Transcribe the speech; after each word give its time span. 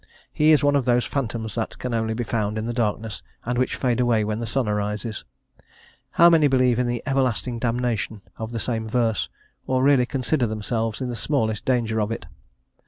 He 0.33 0.51
is 0.51 0.63
one 0.63 0.75
of 0.75 0.85
those 0.85 1.05
phantoms 1.05 1.53
that 1.53 1.77
can 1.77 1.93
only 1.93 2.15
be 2.15 2.23
found 2.23 2.57
in 2.57 2.65
the 2.65 2.73
darkness, 2.73 3.21
and 3.45 3.55
which 3.59 3.75
fade 3.75 3.99
away 3.99 4.23
when 4.23 4.39
the 4.39 4.47
sun 4.47 4.67
arises. 4.67 5.25
How 6.17 6.27
many 6.27 6.47
believe 6.47 6.79
in 6.79 6.87
the 6.87 7.03
"everlasting 7.05 7.59
damnation," 7.59 8.23
of 8.35 8.51
the 8.51 8.59
same 8.59 8.89
verse, 8.89 9.29
or 9.67 9.83
really 9.83 10.07
consider 10.07 10.47
themselves 10.47 11.01
in 11.01 11.09
the 11.09 11.15
smallest 11.15 11.65
danger 11.65 12.01
of 12.01 12.11
it? 12.11 12.25